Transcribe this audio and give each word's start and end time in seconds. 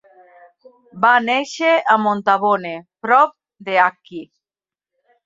Va 1.01 1.11
néixer 1.25 1.69
a 1.95 1.97
Montabone, 2.05 2.71
prop 3.07 3.37
de 3.69 3.77
Acqui. 3.85 4.23